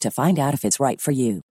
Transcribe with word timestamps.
to 0.00 0.10
find 0.10 0.38
out 0.38 0.54
if 0.54 0.64
it's 0.64 0.80
right 0.80 1.00
for 1.00 1.12
you. 1.12 1.42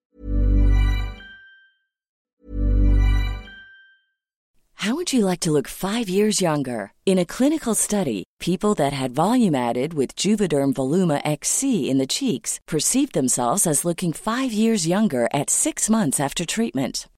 How 4.85 4.93
would 4.93 5.13
you 5.13 5.25
like 5.25 5.39
to 5.39 5.51
look 5.51 5.67
five 5.67 6.07
years 6.09 6.41
younger? 6.41 6.91
In 7.07 7.17
a 7.17 7.25
clinical 7.25 7.73
study, 7.73 8.23
people 8.39 8.75
that 8.75 8.93
had 8.93 9.15
volume 9.15 9.55
added 9.55 9.95
with 9.95 10.15
Juvederm 10.15 10.73
Voluma 10.73 11.21
XC 11.25 11.89
in 11.89 11.97
the 11.97 12.05
cheeks 12.05 12.59
perceived 12.67 13.13
themselves 13.13 13.65
as 13.65 13.83
looking 13.83 14.13
five 14.13 14.53
years 14.53 14.85
younger 14.85 15.27
at 15.33 15.49
six 15.49 15.89
months 15.89 16.19
after 16.19 16.45
treatment. 16.45 17.07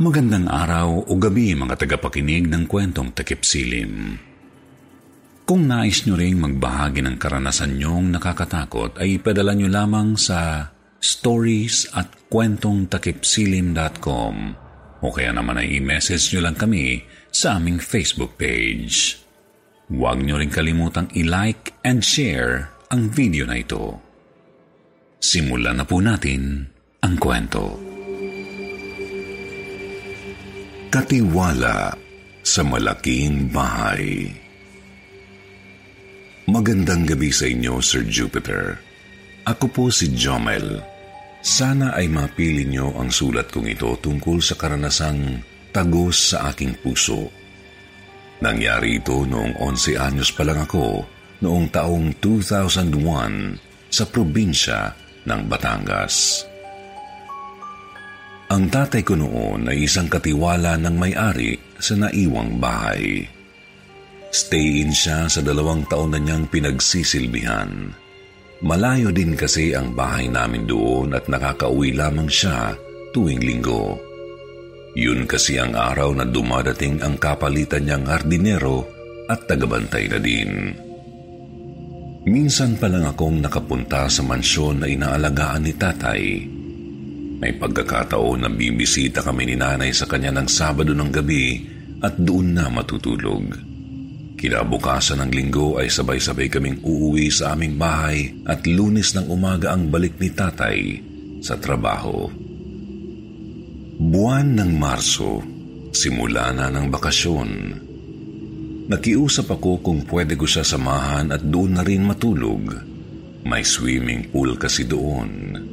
Magandang 0.00 0.48
araw 0.48 1.12
o 1.12 1.14
gabi 1.20 1.52
mga 1.52 1.84
tagapakinig 1.84 2.48
ng 2.48 2.64
kwentong 2.64 3.12
takip 3.12 3.44
silim. 3.44 4.16
Kung 5.44 5.68
nais 5.68 6.08
nyo 6.08 6.16
ring 6.16 6.40
magbahagi 6.40 7.04
ng 7.04 7.20
karanasan 7.20 7.76
nyong 7.76 8.08
nakakatakot 8.16 8.96
ay 8.96 9.20
ipadala 9.20 9.52
nyo 9.52 9.68
lamang 9.68 10.16
sa 10.16 10.72
stories 10.96 11.84
at 11.92 12.32
kwentong 12.32 12.88
takipsilim.com 12.88 14.34
o 15.04 15.12
kaya 15.12 15.36
naman 15.36 15.60
ay 15.60 15.84
i-message 15.84 16.32
nyo 16.32 16.48
lang 16.48 16.56
kami 16.56 17.04
sa 17.28 17.60
aming 17.60 17.76
Facebook 17.76 18.40
page. 18.40 19.20
Huwag 19.92 20.24
nyo 20.24 20.40
rin 20.40 20.48
kalimutang 20.48 21.12
i-like 21.12 21.76
and 21.84 22.00
share 22.00 22.72
ang 22.88 23.12
video 23.12 23.44
na 23.44 23.60
ito. 23.60 24.00
Simulan 25.20 25.76
na 25.76 25.84
po 25.84 26.00
natin 26.00 26.72
ang 27.04 27.20
kwento. 27.20 27.89
Katiwala 30.90 31.94
sa 32.42 32.66
malaking 32.66 33.46
bahay. 33.54 34.26
Magandang 36.50 37.06
gabi 37.06 37.30
sa 37.30 37.46
inyo, 37.46 37.78
Sir 37.78 38.02
Jupiter. 38.10 38.74
Ako 39.46 39.70
po 39.70 39.86
si 39.94 40.10
Jomel. 40.10 40.82
Sana 41.46 41.94
ay 41.94 42.10
mapili 42.10 42.66
nyo 42.66 42.90
ang 42.98 43.14
sulat 43.14 43.54
kong 43.54 43.70
ito 43.70 43.94
tungkol 44.02 44.42
sa 44.42 44.58
karanasang 44.58 45.38
tagos 45.70 46.34
sa 46.34 46.50
aking 46.50 46.74
puso. 46.82 47.30
Nangyari 48.42 48.98
ito 48.98 49.22
noong 49.22 49.62
11 49.62 49.94
anyos 49.94 50.34
pa 50.34 50.42
lang 50.42 50.58
ako 50.58 51.06
noong 51.38 51.70
taong 51.70 52.18
2001 52.18 53.94
sa 53.94 54.10
probinsya 54.10 54.90
ng 55.22 55.40
Batangas. 55.46 56.49
Ang 58.50 58.66
tatay 58.66 59.06
ko 59.06 59.14
noon 59.14 59.70
ay 59.70 59.86
isang 59.86 60.10
katiwala 60.10 60.74
ng 60.74 60.96
may-ari 60.98 61.54
sa 61.78 61.94
naiwang 61.94 62.58
bahay. 62.58 63.22
Stay-in 64.34 64.90
siya 64.90 65.30
sa 65.30 65.38
dalawang 65.38 65.86
taon 65.86 66.10
na 66.10 66.18
niyang 66.18 66.50
pinagsisilbihan. 66.50 67.94
Malayo 68.66 69.14
din 69.14 69.38
kasi 69.38 69.70
ang 69.70 69.94
bahay 69.94 70.26
namin 70.26 70.66
doon 70.66 71.14
at 71.14 71.30
nakakauwi 71.30 71.94
lamang 71.94 72.26
siya 72.26 72.74
tuwing 73.14 73.38
linggo. 73.38 73.94
Yun 74.98 75.30
kasi 75.30 75.54
ang 75.62 75.78
araw 75.78 76.10
na 76.18 76.26
dumadating 76.26 76.98
ang 77.06 77.22
kapalitan 77.22 77.86
niyang 77.86 78.02
hardinero 78.10 78.82
at 79.30 79.46
tagabantay 79.46 80.10
na 80.10 80.18
din. 80.18 80.74
Minsan 82.26 82.82
pa 82.82 82.90
lang 82.90 83.06
akong 83.06 83.38
nakapunta 83.38 84.10
sa 84.10 84.26
mansyon 84.26 84.82
na 84.82 84.90
inaalagaan 84.90 85.62
ni 85.62 85.72
tatay 85.78 86.22
may 87.40 87.56
pagkakataon 87.56 88.44
na 88.44 88.50
bibisita 88.52 89.24
kami 89.24 89.48
ni 89.48 89.56
nanay 89.56 89.96
sa 89.96 90.04
kanya 90.04 90.28
ng 90.36 90.44
Sabado 90.44 90.92
ng 90.92 91.08
gabi 91.08 91.64
at 92.04 92.20
doon 92.20 92.52
na 92.52 92.68
matutulog. 92.68 93.56
Kinabukasan 94.36 95.24
ng 95.24 95.32
linggo 95.32 95.80
ay 95.80 95.88
sabay-sabay 95.88 96.52
kaming 96.52 96.84
uuwi 96.84 97.32
sa 97.32 97.56
aming 97.56 97.80
bahay 97.80 98.32
at 98.44 98.64
lunes 98.68 99.16
ng 99.16 99.28
umaga 99.28 99.72
ang 99.72 99.88
balik 99.88 100.20
ni 100.20 100.32
tatay 100.32 100.78
sa 101.40 101.56
trabaho. 101.56 102.28
Buwan 104.00 104.56
ng 104.56 104.72
Marso, 104.80 105.44
simula 105.92 106.52
na 106.56 106.72
ng 106.72 106.88
bakasyon. 106.88 107.50
Nakiusap 108.88 109.48
ako 109.48 109.84
kung 109.84 110.04
pwede 110.08 110.40
ko 110.40 110.48
siya 110.48 110.64
samahan 110.64 111.32
at 111.32 111.44
doon 111.44 111.76
na 111.76 111.84
rin 111.84 112.04
matulog. 112.04 112.64
May 113.44 113.64
swimming 113.64 114.28
pool 114.28 114.56
kasi 114.56 114.88
doon. 114.88 115.69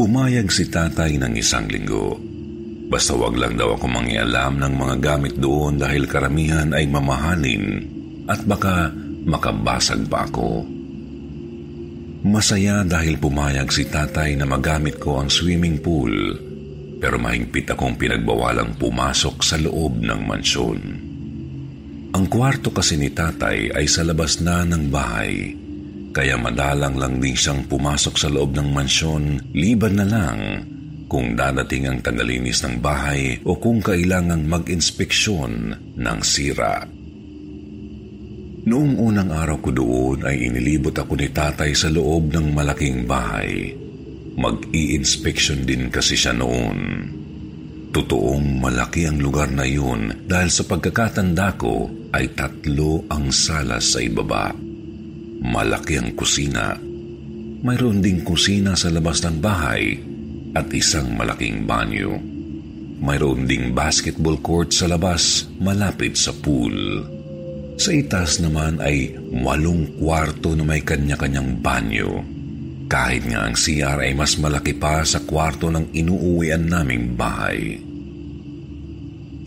Pumayag 0.00 0.48
si 0.48 0.64
tatay 0.64 1.20
ng 1.20 1.36
isang 1.36 1.68
linggo. 1.68 2.16
Basta 2.88 3.12
wag 3.12 3.36
lang 3.36 3.60
daw 3.60 3.76
ako 3.76 3.84
mangialam 3.84 4.56
ng 4.56 4.72
mga 4.72 4.96
gamit 4.96 5.36
doon 5.36 5.76
dahil 5.76 6.08
karamihan 6.08 6.72
ay 6.72 6.88
mamahalin 6.88 7.84
at 8.24 8.40
baka 8.48 8.88
makabasag 9.28 10.08
pa 10.08 10.24
ako. 10.24 10.64
Masaya 12.24 12.80
dahil 12.80 13.20
pumayag 13.20 13.68
si 13.68 13.92
tatay 13.92 14.40
na 14.40 14.48
magamit 14.48 14.96
ko 14.96 15.20
ang 15.20 15.28
swimming 15.28 15.76
pool 15.84 16.32
pero 16.96 17.20
mahigpit 17.20 17.68
akong 17.68 18.00
pinagbawalang 18.00 18.80
pumasok 18.80 19.44
sa 19.44 19.60
loob 19.60 20.00
ng 20.00 20.20
mansyon. 20.24 20.80
Ang 22.16 22.24
kwarto 22.32 22.72
kasi 22.72 22.96
ni 22.96 23.12
tatay 23.12 23.68
ay 23.76 23.84
sa 23.84 24.00
labas 24.00 24.40
na 24.40 24.64
ng 24.64 24.88
bahay 24.88 25.59
kaya 26.10 26.34
madalang 26.34 26.98
lang 26.98 27.22
din 27.22 27.38
siyang 27.38 27.66
pumasok 27.70 28.14
sa 28.18 28.26
loob 28.26 28.58
ng 28.58 28.68
mansyon 28.74 29.54
liban 29.54 29.94
na 29.94 30.06
lang 30.06 30.38
kung 31.10 31.34
dadating 31.34 31.90
ang 31.90 31.98
tagalinis 32.02 32.62
ng 32.62 32.78
bahay 32.78 33.42
o 33.42 33.58
kung 33.58 33.82
kailangang 33.82 34.46
mag-inspeksyon 34.46 35.74
ng 35.98 36.18
sira. 36.22 36.86
Noong 38.60 38.94
unang 38.94 39.34
araw 39.34 39.58
ko 39.58 39.70
doon 39.74 40.22
ay 40.22 40.46
inilibot 40.46 40.94
ako 40.94 41.18
ni 41.18 41.34
tatay 41.34 41.74
sa 41.74 41.90
loob 41.90 42.30
ng 42.30 42.54
malaking 42.54 43.10
bahay. 43.10 43.74
Mag-i-inspection 44.38 45.66
din 45.66 45.90
kasi 45.90 46.14
siya 46.14 46.30
noon. 46.30 46.78
Totoong 47.90 48.62
malaki 48.62 49.10
ang 49.10 49.18
lugar 49.18 49.50
na 49.50 49.66
yun 49.66 50.14
dahil 50.30 50.46
sa 50.46 50.62
pagkakatanda 50.62 51.58
ko 51.58 51.90
ay 52.14 52.30
tatlo 52.38 53.02
ang 53.10 53.34
salas 53.34 53.90
sa 53.90 53.98
ibaba. 53.98 54.69
Malaki 55.40 55.96
ang 55.96 56.12
kusina. 56.12 56.76
Mayroon 57.60 58.04
ding 58.04 58.24
kusina 58.24 58.76
sa 58.76 58.92
labas 58.92 59.24
ng 59.24 59.40
bahay 59.40 59.96
at 60.52 60.68
isang 60.76 61.16
malaking 61.16 61.64
banyo. 61.64 62.20
Mayroon 63.00 63.48
ding 63.48 63.72
basketball 63.72 64.36
court 64.44 64.76
sa 64.76 64.84
labas 64.84 65.48
malapit 65.56 66.20
sa 66.20 66.36
pool. 66.36 66.76
Sa 67.80 67.88
itaas 67.96 68.44
naman 68.44 68.76
ay 68.84 69.16
walong 69.40 69.96
kwarto 69.96 70.52
na 70.52 70.68
may 70.68 70.84
kanya-kanyang 70.84 71.56
banyo. 71.64 72.20
Kahit 72.90 73.24
nga 73.24 73.48
ang 73.48 73.56
CR 73.56 74.04
ay 74.04 74.12
mas 74.12 74.36
malaki 74.36 74.76
pa 74.76 75.00
sa 75.00 75.24
kwarto 75.24 75.72
ng 75.72 75.96
inuuwian 75.96 76.68
naming 76.68 77.16
bahay. 77.16 77.80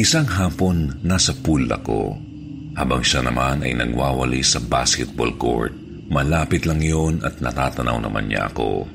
Isang 0.01 0.25
hapon 0.25 1.05
nasa 1.05 1.37
pool 1.37 1.69
ako 1.69 2.17
habang 2.73 3.05
siya 3.05 3.21
naman 3.21 3.61
ay 3.61 3.77
nagwawali 3.77 4.41
sa 4.41 4.57
basketball 4.57 5.29
court. 5.37 5.82
Malapit 6.13 6.69
lang 6.69 6.77
yon 6.77 7.25
at 7.25 7.41
natatanaw 7.41 7.97
naman 7.97 8.29
niya 8.29 8.53
ako. 8.53 8.85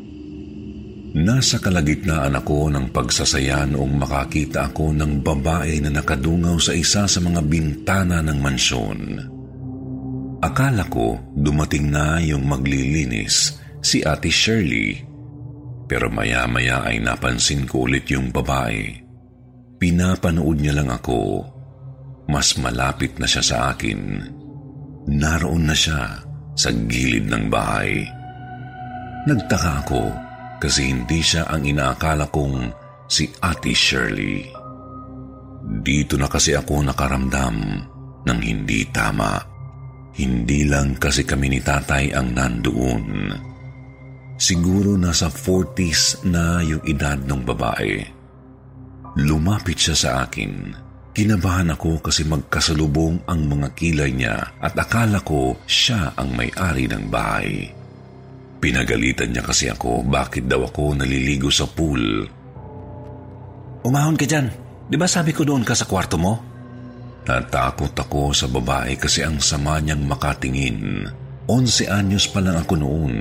Nasa 1.18 1.58
kalagitnaan 1.58 2.38
ako 2.38 2.70
ng 2.70 2.94
pagsasaya 2.94 3.66
noong 3.66 3.98
makakita 3.98 4.70
ako 4.70 4.94
ng 4.94 5.18
babae 5.26 5.82
na 5.82 5.90
nakadungaw 5.90 6.62
sa 6.62 6.70
isa 6.78 7.10
sa 7.10 7.18
mga 7.18 7.42
bintana 7.42 8.22
ng 8.22 8.38
mansyon. 8.38 9.00
Akala 10.38 10.86
ko 10.86 11.18
dumating 11.34 11.90
na 11.90 12.22
yung 12.22 12.46
maglilinis, 12.46 13.58
si 13.82 13.98
Ate 14.06 14.30
Shirley. 14.30 15.02
Pero 15.90 16.06
maya-maya 16.14 16.86
ay 16.86 17.02
napansin 17.02 17.66
ko 17.66 17.90
ulit 17.90 18.06
yung 18.14 18.30
babae. 18.30 18.94
Pinapanood 19.82 20.62
niya 20.62 20.78
lang 20.78 20.94
ako. 20.94 21.42
Mas 22.30 22.54
malapit 22.62 23.18
na 23.18 23.26
siya 23.26 23.42
sa 23.42 23.56
akin. 23.74 24.22
Naroon 25.08 25.66
na 25.66 25.74
siya 25.74 26.27
sa 26.58 26.74
gilid 26.74 27.30
ng 27.30 27.46
bahay. 27.46 28.02
Nagtaka 29.30 29.86
ako 29.86 30.02
kasi 30.58 30.90
hindi 30.90 31.22
siya 31.22 31.46
ang 31.46 31.62
inaakala 31.62 32.26
kong 32.34 32.74
si 33.06 33.30
Ate 33.38 33.70
Shirley. 33.70 34.42
Dito 35.86 36.18
na 36.18 36.26
kasi 36.26 36.58
ako 36.58 36.82
nakaramdam 36.82 37.56
ng 38.26 38.40
hindi 38.42 38.82
tama. 38.90 39.38
Hindi 40.18 40.66
lang 40.66 40.98
kasi 40.98 41.22
kami 41.22 41.46
ni 41.54 41.60
tatay 41.62 42.10
ang 42.10 42.34
nandoon. 42.34 43.06
Siguro 44.34 44.98
nasa 44.98 45.30
40s 45.30 46.26
na 46.26 46.58
yung 46.66 46.82
edad 46.82 47.22
ng 47.22 47.42
babae. 47.46 48.02
Lumapit 49.22 49.78
siya 49.78 49.94
sa 49.94 50.10
akin 50.26 50.87
Kinabahan 51.18 51.74
ako 51.74 51.98
kasi 51.98 52.22
magkasalubong 52.30 53.26
ang 53.26 53.50
mga 53.50 53.74
kilay 53.74 54.14
niya 54.14 54.54
at 54.62 54.70
akala 54.78 55.18
ko 55.26 55.58
siya 55.66 56.14
ang 56.14 56.30
may-ari 56.30 56.86
ng 56.86 57.10
bahay. 57.10 57.66
Pinagalitan 58.62 59.34
niya 59.34 59.42
kasi 59.42 59.66
ako 59.66 60.06
bakit 60.06 60.46
daw 60.46 60.62
ako 60.62 60.94
naliligo 60.94 61.50
sa 61.50 61.66
pool. 61.66 62.22
Umahon 63.82 64.14
ka 64.14 64.30
dyan. 64.30 64.46
Di 64.86 64.94
ba 64.94 65.10
sabi 65.10 65.34
ko 65.34 65.42
doon 65.42 65.66
ka 65.66 65.74
sa 65.74 65.90
kwarto 65.90 66.14
mo? 66.22 66.38
Natakot 67.26 67.98
ako 67.98 68.30
sa 68.30 68.46
babae 68.46 68.94
kasi 68.94 69.26
ang 69.26 69.42
sama 69.42 69.82
niyang 69.82 70.06
makatingin. 70.06 71.02
Onse 71.50 71.90
anyos 71.90 72.30
pa 72.30 72.38
lang 72.38 72.62
ako 72.62 72.78
noon, 72.78 73.14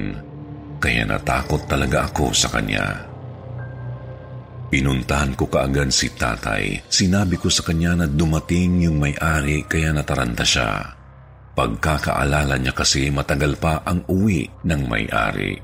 kaya 0.77 1.01
natakot 1.01 1.66
talaga 1.66 2.13
ako 2.13 2.30
sa 2.30 2.46
kanya. 2.54 3.17
Pinuntahan 4.68 5.32
ko 5.40 5.48
kaagad 5.48 5.96
si 5.96 6.12
tatay. 6.12 6.84
Sinabi 6.92 7.40
ko 7.40 7.48
sa 7.48 7.64
kanya 7.64 8.04
na 8.04 8.08
dumating 8.08 8.84
yung 8.84 9.00
may-ari 9.00 9.64
kaya 9.64 9.96
nataranta 9.96 10.44
siya. 10.44 10.92
Pagkakaalala 11.56 12.60
niya 12.60 12.76
kasi 12.76 13.08
matagal 13.08 13.56
pa 13.58 13.82
ang 13.88 14.04
uwi 14.12 14.44
ng 14.68 14.82
may-ari. 14.86 15.56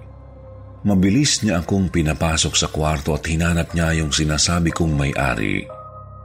Mabilis 0.88 1.44
niya 1.44 1.64
akong 1.64 1.92
pinapasok 1.92 2.54
sa 2.56 2.68
kwarto 2.72 3.16
at 3.16 3.28
hinanap 3.28 3.76
niya 3.76 4.04
yung 4.04 4.12
sinasabi 4.12 4.72
kong 4.72 4.96
may-ari 4.96 5.64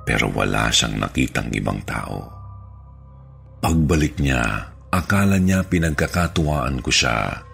pero 0.08 0.32
wala 0.32 0.72
siyang 0.72 0.96
nakitang 1.02 1.52
ibang 1.52 1.84
tao. 1.84 2.32
Pagbalik 3.60 4.16
niya, 4.22 4.70
akala 4.88 5.36
niya 5.36 5.66
pinagkakatuwaan 5.68 6.80
ko 6.80 6.88
siya. 6.88 7.44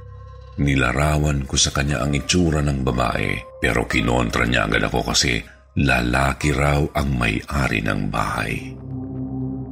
Nilarawan 0.62 1.50
ko 1.50 1.58
sa 1.58 1.74
kanya 1.74 2.06
ang 2.06 2.14
itsura 2.14 2.62
ng 2.62 2.86
babae 2.86 3.53
pero 3.64 3.88
kinontra 3.88 4.44
niya 4.44 4.68
agad 4.68 4.92
ako 4.92 5.08
kasi 5.08 5.40
lalaki 5.80 6.52
raw 6.52 6.84
ang 6.92 7.16
may-ari 7.16 7.80
ng 7.80 8.12
bahay. 8.12 8.76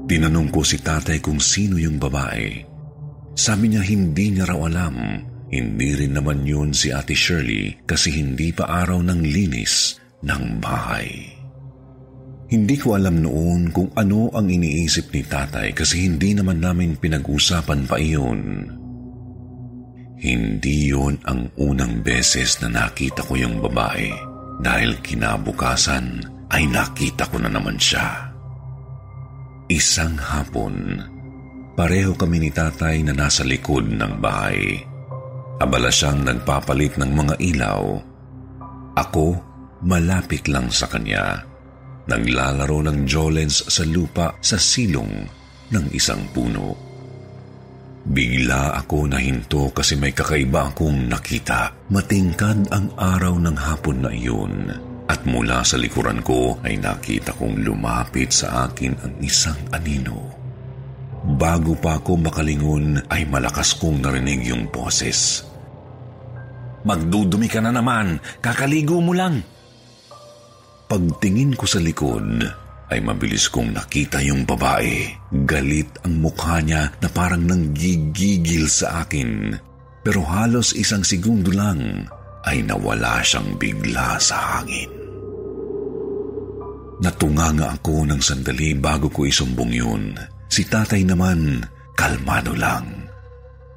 Tinanong 0.08 0.48
ko 0.48 0.64
si 0.64 0.80
tatay 0.80 1.20
kung 1.20 1.36
sino 1.36 1.76
yung 1.76 2.00
babae. 2.00 2.56
Sabi 3.36 3.68
niya 3.68 3.84
hindi 3.84 4.32
niya 4.32 4.48
raw 4.48 4.64
alam. 4.64 4.96
Hindi 5.52 5.92
rin 5.92 6.16
naman 6.16 6.48
yun 6.48 6.72
si 6.72 6.88
Ate 6.88 7.12
Shirley 7.12 7.84
kasi 7.84 8.16
hindi 8.16 8.56
pa 8.56 8.64
araw 8.80 9.04
ng 9.04 9.20
linis 9.20 10.00
ng 10.24 10.56
bahay. 10.56 11.28
Hindi 12.48 12.80
ko 12.80 12.96
alam 12.96 13.20
noon 13.20 13.68
kung 13.76 13.92
ano 13.92 14.32
ang 14.32 14.48
iniisip 14.48 15.12
ni 15.12 15.20
tatay 15.28 15.76
kasi 15.76 16.08
hindi 16.08 16.32
naman 16.32 16.64
namin 16.64 16.96
pinag-usapan 16.96 17.84
pa 17.84 18.00
iyon. 18.00 18.40
Hindi 20.20 20.92
yon 20.92 21.20
ang 21.24 21.48
unang 21.56 22.04
beses 22.04 22.60
na 22.60 22.68
nakita 22.68 23.24
ko 23.24 23.38
yung 23.38 23.62
babae 23.62 24.12
dahil 24.62 25.00
kinabukasan 25.00 26.22
ay 26.52 26.68
nakita 26.68 27.26
ko 27.32 27.40
na 27.40 27.48
naman 27.48 27.80
siya. 27.80 28.30
Isang 29.72 30.20
hapon, 30.20 31.00
pareho 31.72 32.12
kami 32.12 32.44
ni 32.44 32.50
tatay 32.52 33.00
na 33.02 33.16
nasa 33.16 33.40
likod 33.42 33.88
ng 33.88 34.20
bahay. 34.20 34.84
Abala 35.58 35.88
siyang 35.88 36.22
nagpapalit 36.28 37.00
ng 37.00 37.10
mga 37.14 37.34
ilaw. 37.40 37.82
Ako, 38.98 39.26
malapit 39.86 40.44
lang 40.50 40.68
sa 40.68 40.90
kanya. 40.92 41.40
Naglalaro 42.04 42.84
ng 42.84 43.08
jolens 43.08 43.64
sa 43.70 43.86
lupa 43.86 44.34
sa 44.42 44.58
silong 44.58 45.24
ng 45.72 45.86
isang 45.94 46.20
puno. 46.34 46.91
Bigla 48.02 48.74
ako 48.82 49.06
nahinto 49.06 49.70
kasi 49.70 49.94
may 49.94 50.10
kakaiba 50.10 50.74
akong 50.74 51.06
nakita. 51.06 51.70
Matingkad 51.94 52.74
ang 52.74 52.90
araw 52.98 53.38
ng 53.38 53.54
hapon 53.54 54.02
na 54.02 54.10
iyon 54.10 54.74
at 55.06 55.22
mula 55.22 55.62
sa 55.62 55.78
likuran 55.78 56.18
ko 56.24 56.58
ay 56.66 56.82
nakita 56.82 57.30
kong 57.38 57.62
lumapit 57.62 58.34
sa 58.34 58.66
akin 58.66 58.98
ang 59.06 59.14
isang 59.22 59.58
anino. 59.70 60.18
Bago 61.22 61.78
pa 61.78 62.02
ako 62.02 62.18
makalingon 62.18 63.06
ay 63.06 63.22
malakas 63.30 63.78
kong 63.78 64.02
narinig 64.02 64.50
yung 64.50 64.66
boses. 64.66 65.46
Magdudumi 66.82 67.46
ka 67.46 67.62
na 67.62 67.70
naman, 67.70 68.18
kakaligo 68.42 68.98
mo 68.98 69.14
lang. 69.14 69.38
Pagtingin 70.90 71.54
ko 71.54 71.70
sa 71.70 71.78
likod, 71.78 72.42
ay 72.92 73.00
mabilis 73.00 73.48
kong 73.48 73.72
nakita 73.72 74.20
yung 74.20 74.44
babae. 74.44 75.08
Galit 75.48 75.88
ang 76.04 76.20
mukha 76.20 76.60
niya 76.60 76.92
na 77.00 77.08
parang 77.08 77.42
nanggigigil 77.48 78.68
sa 78.68 79.02
akin. 79.04 79.56
Pero 80.04 80.20
halos 80.26 80.76
isang 80.76 81.02
segundo 81.02 81.50
lang 81.54 82.06
ay 82.44 82.62
nawala 82.66 83.22
siyang 83.22 83.56
bigla 83.56 84.18
sa 84.20 84.58
hangin. 84.58 84.90
Natunganga 87.02 87.74
ako 87.80 88.06
ng 88.06 88.20
sandali 88.22 88.78
bago 88.78 89.10
ko 89.10 89.26
isumbong 89.26 89.72
yun. 89.74 90.14
Si 90.46 90.62
tatay 90.68 91.02
naman, 91.02 91.64
kalmado 91.98 92.54
lang. 92.54 93.10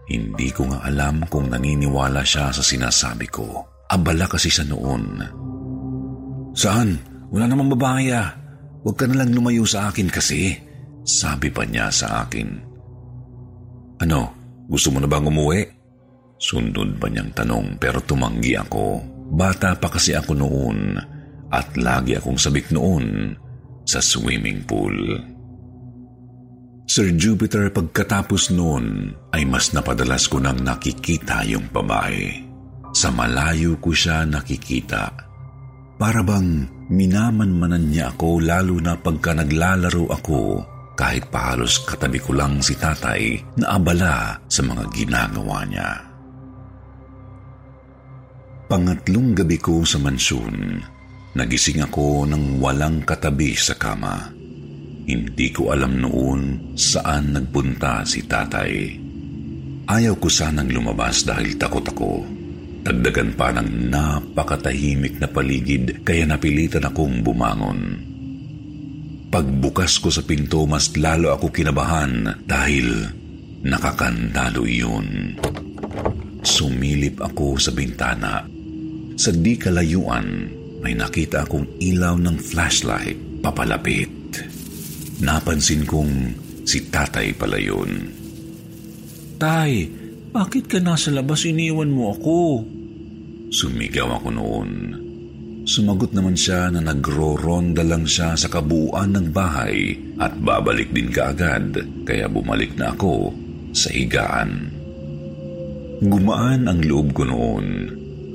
Hindi 0.05 0.53
ko 0.53 0.69
nga 0.69 0.85
alam 0.85 1.25
kung 1.25 1.49
naniniwala 1.49 2.21
siya 2.21 2.53
sa 2.53 2.61
sinasabi 2.61 3.25
ko. 3.33 3.65
Abala 3.89 4.29
kasi 4.29 4.53
sa 4.53 4.61
noon. 4.61 5.21
Saan? 6.53 7.01
Wala 7.33 7.49
namang 7.49 7.73
babae 7.73 8.13
ah. 8.13 8.44
Huwag 8.85 9.01
ka 9.01 9.09
nalang 9.09 9.33
lumayo 9.33 9.65
sa 9.65 9.89
akin 9.89 10.13
kasi. 10.13 10.53
Sabi 11.01 11.49
pa 11.49 11.65
niya 11.65 11.89
sa 11.89 12.21
akin. 12.21 12.49
Ano? 14.05 14.21
Gusto 14.69 14.93
mo 14.93 15.01
na 15.01 15.09
bang 15.09 15.25
umuwi? 15.25 15.61
Sundod 16.37 17.01
pa 17.01 17.09
niyang 17.09 17.33
tanong 17.33 17.81
pero 17.81 17.97
tumanggi 18.05 18.53
ako. 18.53 19.01
Bata 19.33 19.73
pa 19.81 19.89
kasi 19.89 20.13
ako 20.13 20.37
noon 20.37 21.01
at 21.49 21.73
lagi 21.81 22.13
akong 22.13 22.37
sabik 22.37 22.69
noon 22.69 23.33
sa 23.89 24.01
swimming 24.01 24.61
pool. 24.69 24.93
Sir 26.85 27.09
Jupiter 27.17 27.73
pagkatapos 27.73 28.53
noon 28.53 29.17
ay 29.33 29.49
mas 29.49 29.73
napadalas 29.73 30.29
ko 30.29 30.37
nang 30.37 30.61
nakikita 30.61 31.41
yung 31.49 31.65
babae. 31.73 32.45
Sa 32.93 33.09
malayo 33.09 33.81
ko 33.81 33.89
siya 33.89 34.29
nakikita. 34.29 35.24
Para 35.95 36.19
bang 36.27 36.67
minamanmanan 36.91 37.87
niya 37.87 38.11
ako 38.11 38.43
lalo 38.43 38.75
na 38.83 38.99
pagka 38.99 39.31
naglalaro 39.31 40.11
ako 40.11 40.41
kahit 40.95 41.27
pahalos 41.31 41.83
katabi 41.87 42.19
ko 42.19 42.35
lang 42.35 42.59
si 42.59 42.75
tatay 42.75 43.39
na 43.59 43.79
abala 43.79 44.39
sa 44.47 44.61
mga 44.63 44.83
ginagawa 44.91 45.63
niya. 45.67 45.91
Pangatlong 48.65 49.37
gabi 49.37 49.55
ko 49.61 49.85
sa 49.85 50.01
mansyon, 50.01 50.81
nagising 51.37 51.85
ako 51.85 52.27
ng 52.27 52.59
walang 52.59 53.05
katabi 53.05 53.53
sa 53.55 53.77
kama. 53.77 54.33
Hindi 55.05 55.53
ko 55.53 55.69
alam 55.69 56.01
noon 56.01 56.73
saan 56.73 57.37
nagpunta 57.37 58.01
si 58.03 58.25
tatay. 58.25 58.73
Ayaw 59.85 60.17
ko 60.17 60.27
sanang 60.27 60.73
lumabas 60.73 61.21
dahil 61.23 61.53
takot 61.61 61.85
ako. 61.85 62.25
Dagdagan 62.85 63.33
pa 63.33 63.49
ng 63.49 63.89
napakatahimik 63.89 65.17
na 65.17 65.25
paligid 65.25 66.05
kaya 66.05 66.29
napilitan 66.29 66.85
akong 66.85 67.25
bumangon. 67.25 68.13
Pagbukas 69.33 69.97
ko 69.97 70.13
sa 70.13 70.21
pinto 70.21 70.69
mas 70.69 70.93
lalo 70.93 71.33
ako 71.33 71.49
kinabahan 71.49 72.45
dahil 72.45 73.09
nakakandalo 73.65 74.69
iyon. 74.69 75.33
Sumilip 76.45 77.25
ako 77.25 77.57
sa 77.57 77.73
bintana. 77.73 78.45
Sa 79.17 79.33
di 79.33 79.57
kalayuan 79.57 80.45
may 80.85 80.93
nakita 80.93 81.49
akong 81.49 81.65
ilaw 81.81 82.13
ng 82.21 82.37
flashlight 82.37 83.41
papalapit. 83.41 84.13
Napansin 85.25 85.89
kong 85.89 86.13
si 86.69 86.85
tatay 86.93 87.33
pala 87.33 87.57
yun. 87.57 88.13
Tay, 89.41 90.04
bakit 90.35 90.67
ka 90.67 90.83
nasa 90.83 91.15
labas 91.15 91.47
iniwan 91.47 91.87
mo 91.87 92.11
ako? 92.11 92.67
Sumigaw 93.55 94.19
ako 94.19 94.29
noon. 94.35 94.71
Sumagot 95.63 96.11
naman 96.11 96.35
siya 96.35 96.67
na 96.75 96.83
nagro-ronda 96.83 97.87
lang 97.87 98.03
siya 98.03 98.35
sa 98.35 98.51
kabuuan 98.51 99.15
ng 99.15 99.31
bahay 99.31 99.95
at 100.19 100.35
babalik 100.35 100.91
din 100.91 101.07
kaagad 101.07 101.79
kaya 102.03 102.27
bumalik 102.27 102.75
na 102.75 102.91
ako 102.91 103.31
sa 103.71 103.87
higaan. 103.95 104.75
Gumaan 106.03 106.67
ang 106.67 106.83
loob 106.83 107.15
ko 107.15 107.23
noon 107.23 107.65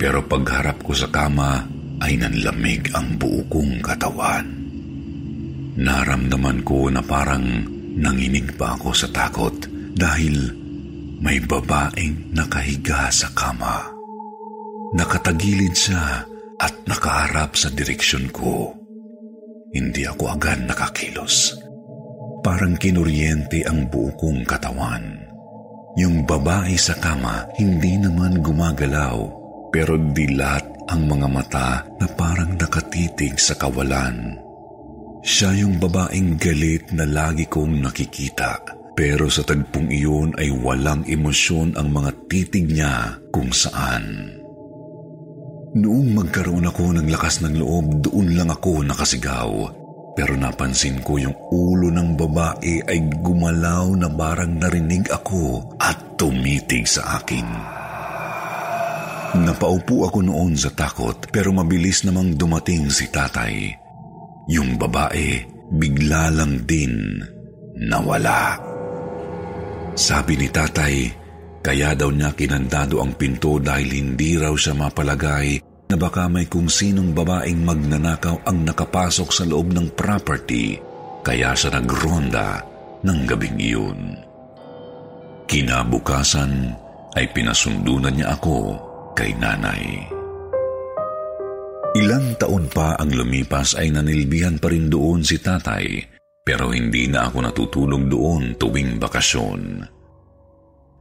pero 0.00 0.24
pagharap 0.24 0.80
ko 0.80 0.96
sa 0.96 1.12
kama 1.12 1.68
ay 2.00 2.16
nanlamig 2.16 2.88
ang 2.96 3.20
buo 3.20 3.44
kong 3.46 3.84
katawan. 3.84 4.48
Naramdaman 5.76 6.64
ko 6.64 6.88
na 6.88 7.04
parang 7.04 7.44
nanginig 7.94 8.56
pa 8.56 8.74
ako 8.74 8.90
sa 8.96 9.06
takot 9.12 9.54
dahil 9.94 10.59
may 11.20 11.36
babaeng 11.44 12.32
nakahiga 12.32 13.12
sa 13.12 13.28
kama. 13.36 13.92
Nakatagilid 14.96 15.76
siya 15.76 16.24
at 16.56 16.74
nakaharap 16.88 17.54
sa 17.54 17.68
direksyon 17.68 18.32
ko. 18.32 18.72
Hindi 19.70 20.08
ako 20.08 20.34
agad 20.34 20.66
nakakilos. 20.66 21.54
Parang 22.40 22.74
kinuryente 22.80 23.62
ang 23.68 23.86
buo 23.92 24.10
kong 24.16 24.48
katawan. 24.48 25.28
Yung 26.00 26.24
babae 26.24 26.74
sa 26.80 26.96
kama 26.96 27.52
hindi 27.60 28.00
naman 28.00 28.40
gumagalaw 28.40 29.18
pero 29.70 30.00
dilat 30.00 30.88
ang 30.90 31.06
mga 31.06 31.28
mata 31.30 31.70
na 32.00 32.06
parang 32.16 32.56
nakatitig 32.56 33.38
sa 33.38 33.54
kawalan. 33.54 34.40
Siya 35.20 35.52
yung 35.52 35.76
babaeng 35.76 36.40
galit 36.40 36.90
na 36.96 37.04
lagi 37.04 37.44
kong 37.44 37.84
nakikita. 37.84 38.79
Pero 38.98 39.30
sa 39.30 39.46
tagpong 39.46 39.88
iyon 39.88 40.36
ay 40.36 40.50
walang 40.50 41.06
emosyon 41.06 41.78
ang 41.78 41.94
mga 41.94 42.10
titig 42.26 42.68
niya 42.68 43.16
kung 43.30 43.48
saan. 43.54 44.36
Noong 45.70 46.18
magkaroon 46.18 46.66
ako 46.66 46.98
ng 46.98 47.08
lakas 47.14 47.46
ng 47.46 47.54
loob, 47.54 48.02
doon 48.02 48.34
lang 48.34 48.50
ako 48.50 48.82
nakasigaw. 48.82 49.50
Pero 50.18 50.34
napansin 50.34 50.98
ko 51.06 51.16
yung 51.22 51.36
ulo 51.54 51.88
ng 51.94 52.18
babae 52.18 52.82
ay 52.90 52.98
gumalaw 53.22 53.94
na 53.94 54.10
barang 54.10 54.58
narinig 54.58 55.06
ako 55.08 55.78
at 55.78 56.18
tumitig 56.18 56.84
sa 56.90 57.22
akin. 57.22 57.46
Napaupo 59.30 60.10
ako 60.10 60.26
noon 60.26 60.58
sa 60.58 60.74
takot 60.74 61.30
pero 61.30 61.54
mabilis 61.54 62.02
namang 62.02 62.34
dumating 62.34 62.90
si 62.90 63.06
tatay. 63.06 63.70
Yung 64.50 64.74
babae 64.74 65.46
bigla 65.70 66.34
lang 66.34 66.66
din 66.66 67.22
nawala. 67.78 68.69
Sabi 70.00 70.40
ni 70.40 70.48
tatay, 70.48 71.12
kaya 71.60 71.92
daw 71.92 72.08
niya 72.08 72.32
kinandado 72.32 73.04
ang 73.04 73.12
pinto 73.20 73.60
dahil 73.60 74.00
hindi 74.00 74.40
raw 74.40 74.56
siya 74.56 74.72
mapalagay 74.72 75.60
na 75.92 75.96
baka 76.00 76.24
may 76.24 76.48
kung 76.48 76.72
sinong 76.72 77.12
babaeng 77.12 77.60
magnanakaw 77.60 78.48
ang 78.48 78.64
nakapasok 78.64 79.28
sa 79.28 79.44
loob 79.44 79.76
ng 79.76 79.92
property 79.92 80.80
kaya 81.20 81.52
siya 81.52 81.76
nagronda 81.76 82.64
ng 83.04 83.18
gabing 83.28 83.60
iyon. 83.60 84.00
Kinabukasan 85.44 86.72
ay 87.20 87.28
pinasundunan 87.36 88.16
niya 88.16 88.40
ako 88.40 88.80
kay 89.12 89.36
nanay. 89.36 89.84
Ilang 92.00 92.40
taon 92.40 92.72
pa 92.72 92.96
ang 92.96 93.12
lumipas 93.12 93.76
ay 93.76 93.92
nanilbihan 93.92 94.56
pa 94.56 94.72
rin 94.72 94.88
doon 94.88 95.20
si 95.20 95.36
tatay 95.44 96.19
pero 96.44 96.72
hindi 96.72 97.06
na 97.06 97.28
ako 97.28 97.38
natutulog 97.44 98.02
doon 98.08 98.56
tuwing 98.56 98.96
bakasyon. 98.96 99.84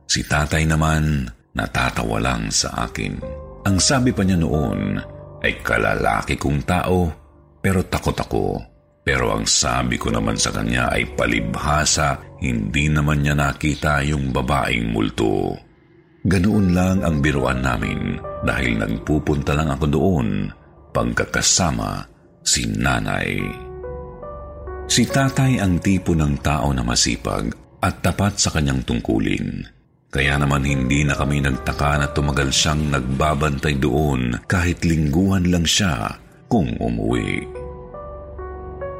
Si 0.10 0.25
tatay 0.25 0.65
naman 0.65 1.29
natatawa 1.53 2.17
lang 2.17 2.50
sa 2.50 2.89
akin. 2.89 3.22
Ang 3.65 3.77
sabi 3.77 4.10
pa 4.15 4.25
niya 4.25 4.39
noon 4.39 4.98
ay 5.43 5.62
kalalaki 5.62 6.36
kong 6.36 6.65
tao 6.65 7.00
pero 7.60 7.84
takot 7.86 8.15
ako. 8.15 8.46
Pero 9.03 9.34
ang 9.34 9.48
sabi 9.48 9.98
ko 9.98 10.13
naman 10.13 10.38
sa 10.38 10.53
kanya 10.53 10.93
ay 10.93 11.17
palibhasa, 11.17 12.19
hindi 12.43 12.91
naman 12.91 13.25
niya 13.25 13.34
nakita 13.34 14.05
yung 14.05 14.29
babaeng 14.29 14.93
multo. 14.93 15.55
Ganoon 16.29 16.75
lang 16.75 17.01
ang 17.01 17.24
biruan 17.24 17.63
namin 17.63 18.19
dahil 18.43 18.77
nagpupunta 18.77 19.55
lang 19.55 19.72
ako 19.72 19.86
doon 19.88 20.27
pagkakasama 20.93 22.05
si 22.43 22.67
nanay. 22.69 23.68
Si 24.89 25.05
tatay 25.05 25.62
ang 25.62 25.77
tipo 25.77 26.17
ng 26.17 26.41
tao 26.41 26.74
na 26.74 26.81
masipag 26.81 27.53
at 27.77 28.01
tapat 28.01 28.41
sa 28.41 28.50
kanyang 28.50 28.81
tungkulin. 28.81 29.62
Kaya 30.10 30.41
naman 30.41 30.65
hindi 30.65 31.05
na 31.05 31.13
kami 31.13 31.46
nagtaka 31.46 32.01
na 32.01 32.08
tumagal 32.10 32.50
siyang 32.50 32.89
nagbabantay 32.89 33.77
doon 33.77 34.41
kahit 34.50 34.81
lingguhan 34.81 35.46
lang 35.53 35.62
siya 35.62 36.17
kung 36.50 36.74
umuwi. 36.81 37.46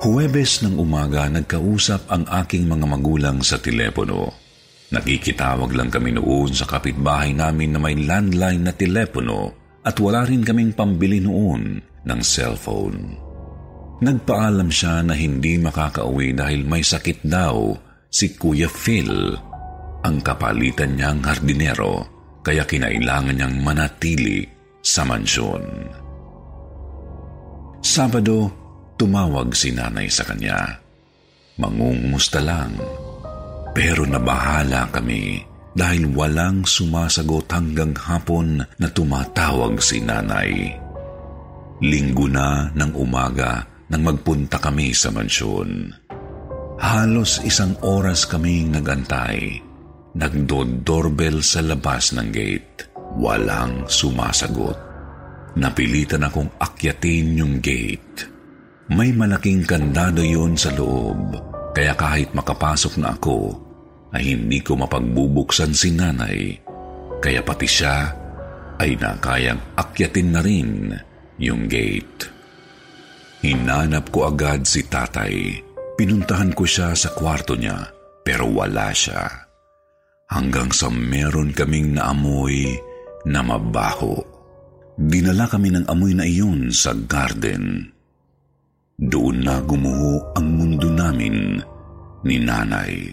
Huwebes 0.05 0.62
ng 0.62 0.77
umaga 0.77 1.25
nagkausap 1.25 2.05
ang 2.13 2.24
aking 2.38 2.69
mga 2.69 2.86
magulang 2.86 3.41
sa 3.41 3.58
telepono. 3.58 4.29
Nakikitawag 4.93 5.74
lang 5.74 5.89
kami 5.89 6.13
noon 6.13 6.53
sa 6.53 6.69
kapitbahay 6.69 7.34
namin 7.34 7.74
na 7.74 7.79
may 7.81 7.98
landline 7.98 8.62
na 8.62 8.74
telepono 8.77 9.58
at 9.81 9.98
wala 9.98 10.22
rin 10.22 10.46
kaming 10.46 10.77
pambili 10.77 11.17
noon 11.17 11.81
ng 11.81 12.19
cellphone. 12.22 13.28
Nagpaalam 14.00 14.72
siya 14.72 15.03
na 15.03 15.12
hindi 15.12 15.60
makakauwi 15.60 16.32
dahil 16.32 16.63
may 16.63 16.79
sakit 16.79 17.27
daw 17.27 17.75
si 18.08 18.32
Kuya 18.39 18.72
Phil, 18.72 19.36
ang 20.00 20.24
kapalitan 20.24 20.96
niyang 20.96 21.20
hardinero, 21.20 22.08
kaya 22.39 22.63
kinailangan 22.63 23.36
niyang 23.36 23.60
manatili 23.60 24.48
sa 24.79 25.03
mansyon. 25.03 25.63
Sabado, 27.84 28.48
tumawag 28.96 29.51
si 29.51 29.75
nanay 29.75 30.08
sa 30.08 30.24
kanya. 30.24 30.79
Mangungumusta 31.60 32.39
lang, 32.39 32.79
pero 33.75 34.08
nabahala 34.08 34.88
kami 34.96 35.44
dahil 35.75 36.08
walang 36.15 36.63
sumasagot 36.63 37.51
hanggang 37.51 37.91
hapon 38.00 38.63
na 38.79 38.88
tumatawag 38.88 39.75
si 39.84 40.00
nanay. 40.00 40.72
Linggo 41.84 42.32
na 42.32 42.72
ng 42.72 42.91
umaga 42.96 43.78
nang 43.89 44.01
magpunta 44.05 44.62
kami 44.62 44.93
sa 44.93 45.10
mansyon. 45.10 45.93
Halos 46.79 47.43
isang 47.43 47.75
oras 47.84 48.24
kaming 48.24 48.72
nagantay. 48.72 49.60
Nagdo-doorbell 50.15 51.43
sa 51.43 51.60
labas 51.62 52.15
ng 52.15 52.29
gate. 52.31 52.88
Walang 53.19 53.89
sumasagot. 53.89 54.77
Napilitan 55.60 56.24
akong 56.24 56.50
akyatin 56.62 57.36
yung 57.36 57.58
gate. 57.60 58.29
May 58.89 59.13
malaking 59.13 59.69
kandado 59.69 60.25
yon 60.25 60.58
sa 60.58 60.74
loob, 60.74 61.38
kaya 61.77 61.93
kahit 61.93 62.34
makapasok 62.34 62.98
na 62.98 63.13
ako, 63.13 63.53
ay 64.17 64.34
hindi 64.34 64.65
ko 64.65 64.74
mapagbubuksan 64.81 65.77
si 65.77 65.93
nanay, 65.93 66.58
kaya 67.22 67.46
pati 67.46 67.69
siya 67.69 68.10
ay 68.81 68.98
nakayang 68.98 69.62
akyatin 69.77 70.29
na 70.34 70.41
rin 70.41 70.89
yung 71.38 71.69
gate. 71.69 72.38
Hinanap 73.39 74.12
ko 74.12 74.27
agad 74.27 74.67
si 74.67 74.84
tatay. 74.84 75.63
Pinuntahan 75.96 76.51
ko 76.51 76.67
siya 76.67 76.91
sa 76.91 77.15
kwarto 77.15 77.55
niya, 77.55 77.88
pero 78.24 78.48
wala 78.51 78.91
siya. 78.91 79.27
Hanggang 80.27 80.75
sa 80.75 80.91
meron 80.91 81.55
kaming 81.55 81.96
naamoy 81.96 82.75
na 83.27 83.39
mabaho. 83.39 84.19
Dinala 85.00 85.48
kami 85.48 85.72
ng 85.72 85.88
amoy 85.88 86.12
na 86.12 86.27
iyon 86.27 86.72
sa 86.75 86.91
garden. 86.91 87.88
Doon 89.00 89.48
na 89.48 89.63
gumuho 89.63 90.36
ang 90.36 90.48
mundo 90.60 90.91
namin 90.91 91.63
ni 92.27 92.36
nanay. 92.36 93.08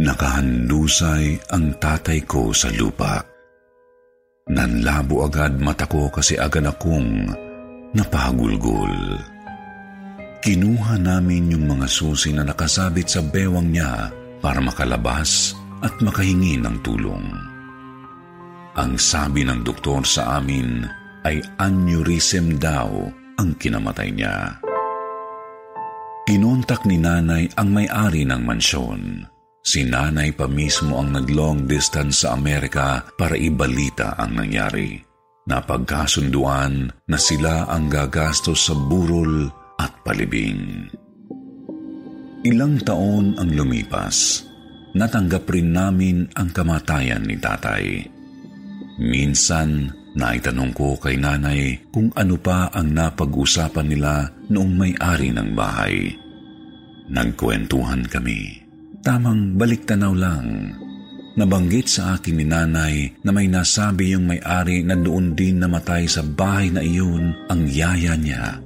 Nakahandusay 0.00 1.52
ang 1.52 1.76
tatay 1.76 2.24
ko 2.24 2.56
sa 2.56 2.72
lupa. 2.72 3.20
Nanlabo 4.48 5.28
agad 5.28 5.60
mata 5.60 5.84
ko 5.84 6.08
kasi 6.08 6.40
agad 6.40 6.64
akong 6.64 7.47
napagulgol. 7.96 9.20
Kinuha 10.38 10.96
namin 11.00 11.50
yung 11.52 11.66
mga 11.66 11.86
susi 11.90 12.30
na 12.30 12.46
nakasabit 12.46 13.08
sa 13.10 13.20
bewang 13.24 13.74
niya 13.74 14.12
para 14.38 14.62
makalabas 14.62 15.54
at 15.82 15.92
makahingi 15.98 16.58
ng 16.58 16.76
tulong. 16.86 17.26
Ang 18.78 18.94
sabi 18.94 19.42
ng 19.42 19.66
doktor 19.66 20.06
sa 20.06 20.38
amin 20.38 20.86
ay 21.26 21.42
aneurysm 21.58 22.62
daw 22.62 22.86
ang 23.38 23.50
kinamatay 23.58 24.14
niya. 24.14 24.62
Kinontak 26.28 26.86
ni 26.86 27.00
nanay 27.00 27.50
ang 27.58 27.74
may-ari 27.74 28.22
ng 28.22 28.42
mansyon. 28.44 29.26
Si 29.64 29.82
nanay 29.82 30.30
pa 30.36 30.46
mismo 30.46 31.02
ang 31.02 31.18
nag-long 31.18 31.66
distance 31.66 32.22
sa 32.22 32.38
Amerika 32.38 33.02
para 33.18 33.34
ibalita 33.34 34.14
ang 34.14 34.38
nangyari 34.38 35.07
napagkasunduan 35.48 36.92
na 37.08 37.18
sila 37.18 37.64
ang 37.72 37.88
gagastos 37.88 38.68
sa 38.68 38.76
burol 38.76 39.48
at 39.80 39.90
palibing. 40.04 40.92
Ilang 42.44 42.84
taon 42.84 43.34
ang 43.40 43.50
lumipas, 43.50 44.44
natanggap 44.94 45.48
rin 45.48 45.72
namin 45.72 46.28
ang 46.36 46.52
kamatayan 46.52 47.24
ni 47.24 47.34
tatay. 47.40 48.04
Minsan, 49.00 49.90
naitanong 50.14 50.70
ko 50.76 50.94
kay 51.00 51.16
nanay 51.16 51.80
kung 51.90 52.12
ano 52.14 52.36
pa 52.38 52.68
ang 52.70 52.92
napag-usapan 52.92 53.88
nila 53.88 54.28
noong 54.52 54.72
may-ari 54.76 55.32
ng 55.34 55.50
bahay. 55.56 56.12
Nagkwentuhan 57.08 58.04
kami. 58.06 58.62
Tamang 59.00 59.56
baliktanaw 59.56 60.12
lang 60.12 60.76
Nabanggit 61.38 61.86
sa 61.86 62.18
akin 62.18 62.34
ni 62.34 62.42
nanay 62.42 63.14
na 63.22 63.30
may 63.30 63.46
nasabi 63.46 64.10
yung 64.10 64.26
may-ari 64.26 64.82
na 64.82 64.98
doon 64.98 65.38
din 65.38 65.62
namatay 65.62 66.10
sa 66.10 66.26
bahay 66.26 66.66
na 66.74 66.82
iyon 66.82 67.30
ang 67.46 67.62
yaya 67.62 68.18
niya. 68.18 68.58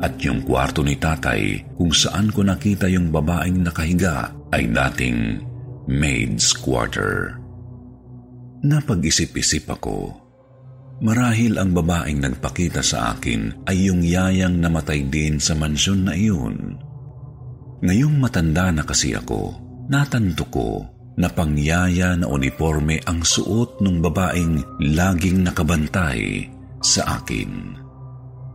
At 0.00 0.16
yung 0.24 0.40
kwarto 0.48 0.80
ni 0.80 0.96
tatay 0.96 1.76
kung 1.76 1.92
saan 1.92 2.32
ko 2.32 2.40
nakita 2.40 2.88
yung 2.88 3.12
babaeng 3.12 3.60
nakahiga 3.60 4.32
ay 4.48 4.72
dating 4.72 5.44
maid's 5.92 6.56
quarter. 6.56 7.36
Napag-isip-isip 8.64 9.68
ako. 9.68 10.16
Marahil 11.04 11.60
ang 11.60 11.76
babaeng 11.76 12.24
nagpakita 12.24 12.80
sa 12.80 13.12
akin 13.12 13.68
ay 13.68 13.92
yung 13.92 14.00
yayang 14.00 14.56
namatay 14.56 15.04
din 15.04 15.36
sa 15.36 15.52
mansyon 15.52 16.08
na 16.08 16.16
iyon. 16.16 16.80
Ngayong 17.84 18.16
matanda 18.16 18.72
na 18.72 18.88
kasi 18.88 19.12
ako, 19.12 19.52
natanto 19.92 20.48
ko 20.48 20.99
na 21.20 21.28
pangyaya 21.28 22.16
na 22.16 22.24
uniforme 22.24 22.96
ang 23.04 23.20
suot 23.20 23.84
ng 23.84 24.00
babaeng 24.00 24.80
laging 24.80 25.44
nakabantay 25.44 26.48
sa 26.80 27.20
akin. 27.20 27.76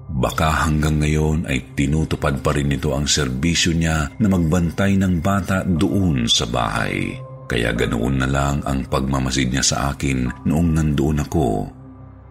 Baka 0.05 0.65
hanggang 0.65 1.01
ngayon 1.01 1.49
ay 1.49 1.73
tinutupad 1.73 2.41
pa 2.41 2.53
rin 2.53 2.69
nito 2.69 2.93
ang 2.93 3.09
serbisyo 3.09 3.73
niya 3.73 4.09
na 4.21 4.27
magbantay 4.29 4.97
ng 4.97 5.21
bata 5.21 5.65
doon 5.65 6.25
sa 6.29 6.45
bahay. 6.49 7.17
Kaya 7.45 7.73
ganoon 7.77 8.25
na 8.25 8.27
lang 8.29 8.57
ang 8.65 8.85
pagmamasid 8.89 9.53
niya 9.53 9.65
sa 9.65 9.77
akin 9.93 10.49
noong 10.49 10.69
nandoon 10.73 11.21
ako 11.25 11.49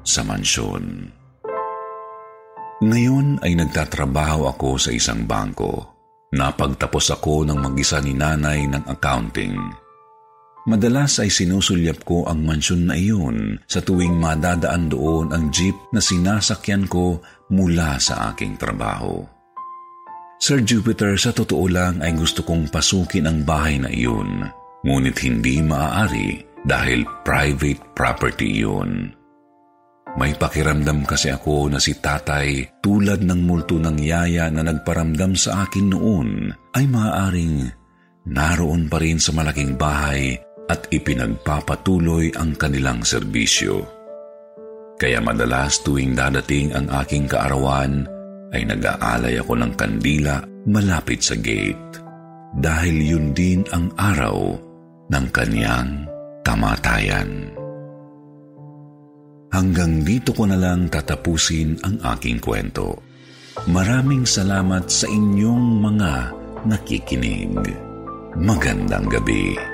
sa 0.02 0.26
mansyon. 0.26 1.06
Ngayon 2.82 3.38
ay 3.46 3.54
nagtatrabaho 3.54 4.50
ako 4.50 4.70
sa 4.78 4.90
isang 4.90 5.22
bangko. 5.24 5.94
Napagtapos 6.34 7.14
ako 7.14 7.46
ng 7.46 7.58
mag-isa 7.62 8.02
ni 8.02 8.10
nanay 8.10 8.66
ng 8.66 8.90
accounting. 8.90 9.83
Madalas 10.64 11.20
ay 11.20 11.28
sinusulyap 11.28 12.08
ko 12.08 12.24
ang 12.24 12.40
mansyon 12.40 12.88
na 12.88 12.96
iyon 12.96 13.60
sa 13.68 13.84
tuwing 13.84 14.16
madadaan 14.16 14.88
doon 14.88 15.28
ang 15.28 15.52
jeep 15.52 15.76
na 15.92 16.00
sinasakyan 16.00 16.88
ko 16.88 17.20
mula 17.52 18.00
sa 18.00 18.32
aking 18.32 18.56
trabaho. 18.56 19.20
Sir 20.40 20.64
Jupiter, 20.64 21.20
sa 21.20 21.36
totoo 21.36 21.68
lang 21.68 22.00
ay 22.00 22.16
gusto 22.16 22.40
kong 22.40 22.72
pasukin 22.72 23.28
ang 23.28 23.44
bahay 23.44 23.76
na 23.76 23.92
iyon, 23.92 24.48
ngunit 24.88 25.20
hindi 25.20 25.60
maaari 25.60 26.40
dahil 26.64 27.04
private 27.28 27.80
property 27.92 28.64
iyon. 28.64 29.12
May 30.16 30.32
pakiramdam 30.32 31.04
kasi 31.04 31.28
ako 31.28 31.68
na 31.68 31.82
si 31.82 32.00
tatay 32.00 32.80
tulad 32.80 33.20
ng 33.20 33.40
multo 33.44 33.76
ng 33.76 34.00
yaya 34.00 34.48
na 34.48 34.64
nagparamdam 34.64 35.36
sa 35.36 35.68
akin 35.68 35.92
noon 35.92 36.54
ay 36.72 36.88
maaaring 36.88 37.68
naroon 38.30 38.88
pa 38.88 39.02
rin 39.02 39.20
sa 39.20 39.36
malaking 39.36 39.76
bahay 39.76 40.38
at 40.68 40.88
ipinagpapatuloy 40.88 42.32
ang 42.36 42.56
kanilang 42.56 43.04
serbisyo. 43.04 43.84
Kaya 44.94 45.18
madalas 45.20 45.82
tuwing 45.82 46.14
dadating 46.14 46.72
ang 46.72 46.86
aking 47.02 47.28
kaarawan, 47.28 48.06
ay 48.54 48.62
nag-aalay 48.62 49.42
ako 49.42 49.58
ng 49.58 49.72
kandila 49.74 50.38
malapit 50.70 51.18
sa 51.20 51.34
gate 51.34 51.98
dahil 52.54 52.96
yun 53.02 53.26
din 53.34 53.66
ang 53.74 53.90
araw 53.98 54.54
ng 55.10 55.26
kanyang 55.34 56.06
kamatayan. 56.46 57.50
Hanggang 59.50 60.02
dito 60.06 60.30
ko 60.34 60.46
na 60.46 60.58
lang 60.58 60.86
tatapusin 60.90 61.78
ang 61.82 61.98
aking 62.14 62.38
kwento. 62.38 62.98
Maraming 63.70 64.26
salamat 64.26 64.90
sa 64.90 65.06
inyong 65.06 65.66
mga 65.78 66.12
nakikinig. 66.66 67.54
Magandang 68.34 69.06
gabi. 69.06 69.73